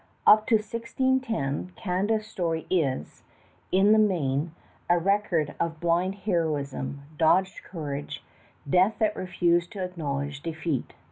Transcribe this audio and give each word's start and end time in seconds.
Up 0.25 0.47
to 0.47 0.55
1610 0.55 1.73
Canada's 1.75 2.25
story 2.25 2.65
is, 2.71 3.21
in 3.71 3.91
the 3.91 3.99
main, 3.99 4.51
a 4.89 4.97
record 4.97 5.53
of 5.59 5.79
blind 5.79 6.15
heroism, 6.25 7.03
dogged 7.19 7.61
courage, 7.63 8.23
death 8.67 8.95
that 8.97 9.15
refused 9.15 9.71
to 9.73 9.83
acknowledge 9.83 10.41
defeat. 10.41 10.93